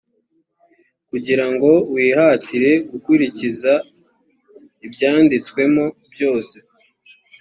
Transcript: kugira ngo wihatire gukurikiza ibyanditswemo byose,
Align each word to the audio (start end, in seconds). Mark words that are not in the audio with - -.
kugira 1.09 1.45
ngo 1.53 1.71
wihatire 1.93 2.71
gukurikiza 2.89 3.73
ibyanditswemo 4.85 5.85
byose, 6.13 6.55